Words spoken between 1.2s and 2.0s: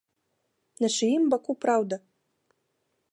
баку праўда?